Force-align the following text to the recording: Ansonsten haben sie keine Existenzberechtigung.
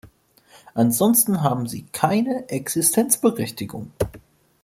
Ansonsten 0.73 1.43
haben 1.43 1.67
sie 1.67 1.85
keine 1.91 2.49
Existenzberechtigung. 2.49 3.91